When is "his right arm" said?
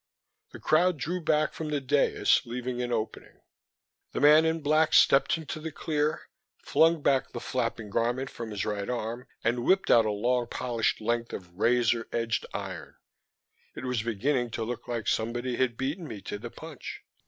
8.49-9.27